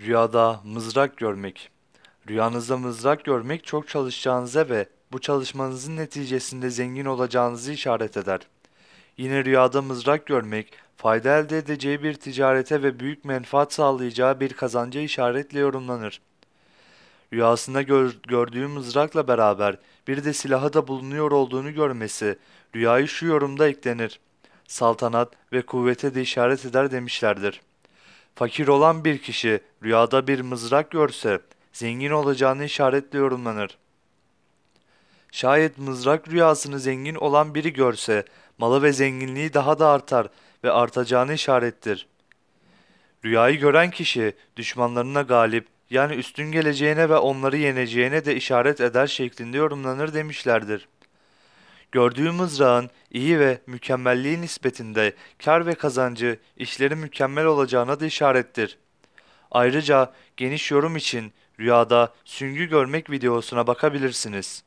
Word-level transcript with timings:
Rüyada 0.00 0.60
mızrak 0.64 1.16
görmek. 1.16 1.70
Rüyanızda 2.28 2.76
mızrak 2.76 3.24
görmek 3.24 3.64
çok 3.64 3.88
çalışacağınıza 3.88 4.68
ve 4.68 4.88
bu 5.12 5.20
çalışmanızın 5.20 5.96
neticesinde 5.96 6.70
zengin 6.70 7.04
olacağınızı 7.04 7.72
işaret 7.72 8.16
eder. 8.16 8.40
Yine 9.16 9.44
rüyada 9.44 9.82
mızrak 9.82 10.26
görmek, 10.26 10.72
fayda 10.96 11.38
elde 11.38 11.58
edeceği 11.58 12.02
bir 12.02 12.14
ticarete 12.14 12.82
ve 12.82 13.00
büyük 13.00 13.24
menfaat 13.24 13.72
sağlayacağı 13.72 14.40
bir 14.40 14.52
kazanca 14.52 15.00
işaretle 15.00 15.58
yorumlanır. 15.58 16.20
Rüyasında 17.32 17.82
gör- 17.82 18.18
gördüğü 18.28 18.66
mızrakla 18.66 19.28
beraber 19.28 19.78
bir 20.08 20.24
de 20.24 20.32
silahı 20.32 20.72
da 20.72 20.88
bulunuyor 20.88 21.32
olduğunu 21.32 21.74
görmesi, 21.74 22.38
rüyayı 22.74 23.08
şu 23.08 23.26
yorumda 23.26 23.68
eklenir. 23.68 24.20
Saltanat 24.68 25.32
ve 25.52 25.62
kuvvete 25.62 26.14
de 26.14 26.22
işaret 26.22 26.64
eder 26.64 26.90
demişlerdir. 26.90 27.60
Fakir 28.36 28.68
olan 28.68 29.04
bir 29.04 29.18
kişi 29.18 29.60
rüyada 29.82 30.26
bir 30.26 30.40
mızrak 30.40 30.90
görse 30.90 31.40
zengin 31.72 32.10
olacağını 32.10 32.64
işaretle 32.64 33.18
yorumlanır. 33.18 33.78
Şayet 35.32 35.78
mızrak 35.78 36.28
rüyasını 36.28 36.80
zengin 36.80 37.14
olan 37.14 37.54
biri 37.54 37.72
görse 37.72 38.24
malı 38.58 38.82
ve 38.82 38.92
zenginliği 38.92 39.54
daha 39.54 39.78
da 39.78 39.88
artar 39.88 40.28
ve 40.64 40.72
artacağını 40.72 41.34
işarettir. 41.34 42.06
Rüyayı 43.24 43.58
gören 43.58 43.90
kişi 43.90 44.34
düşmanlarına 44.56 45.22
galip 45.22 45.66
yani 45.90 46.14
üstün 46.14 46.52
geleceğine 46.52 47.08
ve 47.08 47.16
onları 47.16 47.56
yeneceğine 47.56 48.24
de 48.24 48.36
işaret 48.36 48.80
eder 48.80 49.06
şeklinde 49.06 49.56
yorumlanır 49.56 50.14
demişlerdir. 50.14 50.88
Gördüğü 51.92 52.30
mızrağın 52.30 52.90
iyi 53.10 53.38
ve 53.38 53.60
mükemmelliği 53.66 54.40
nispetinde 54.40 55.14
kar 55.44 55.66
ve 55.66 55.74
kazancı 55.74 56.38
işleri 56.56 56.96
mükemmel 56.96 57.44
olacağına 57.44 58.00
da 58.00 58.06
işarettir. 58.06 58.78
Ayrıca 59.50 60.12
geniş 60.36 60.70
yorum 60.70 60.96
için 60.96 61.32
rüyada 61.60 62.14
süngü 62.24 62.68
görmek 62.68 63.10
videosuna 63.10 63.66
bakabilirsiniz. 63.66 64.64